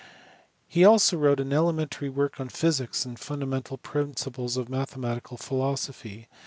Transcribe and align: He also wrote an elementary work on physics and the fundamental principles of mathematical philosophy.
He 0.67 0.83
also 0.83 1.15
wrote 1.15 1.39
an 1.39 1.53
elementary 1.53 2.09
work 2.09 2.39
on 2.39 2.49
physics 2.49 3.05
and 3.05 3.17
the 3.17 3.23
fundamental 3.23 3.77
principles 3.77 4.57
of 4.57 4.67
mathematical 4.67 5.37
philosophy. 5.37 6.27